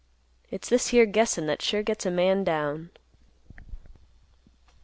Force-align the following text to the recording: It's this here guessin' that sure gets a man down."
It's 0.49 0.67
this 0.67 0.87
here 0.87 1.05
guessin' 1.05 1.45
that 1.45 1.61
sure 1.61 1.83
gets 1.83 2.07
a 2.07 2.09
man 2.09 2.43
down." 2.43 2.89